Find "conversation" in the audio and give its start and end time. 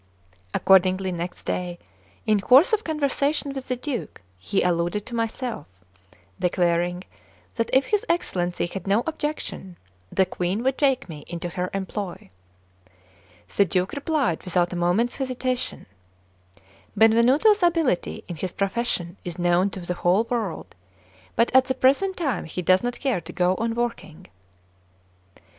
2.83-3.53